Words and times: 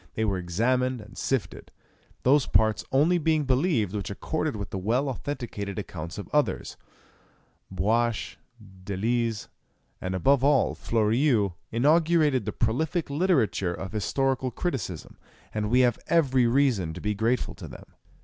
They 0.15 0.25
were 0.25 0.39
examined 0.39 0.99
and 0.99 1.15
sifted, 1.15 1.69
those 2.23 2.47
parts 2.47 2.83
only 2.91 3.19
being 3.19 3.43
believed 3.43 3.93
which 3.93 4.09
accorded 4.09 4.55
with 4.55 4.71
the 4.71 4.79
well 4.79 5.07
authenticated 5.09 5.77
accounts 5.77 6.17
of 6.17 6.27
others. 6.33 6.75
Buache, 7.71 8.37
Delisle, 8.83 9.45
and 10.01 10.15
above 10.15 10.43
all 10.43 10.73
Fleurieu, 10.73 11.51
inaugurated 11.71 12.45
the 12.45 12.51
prolific 12.51 13.11
literature 13.11 13.75
of 13.75 13.91
historical 13.91 14.49
criticism, 14.49 15.17
and 15.53 15.69
we 15.69 15.81
have 15.81 15.99
every 16.07 16.47
reason 16.47 16.95
to 16.95 16.99
be 16.99 17.13
grateful 17.13 17.53
to 17.53 17.67
them. 17.67 17.85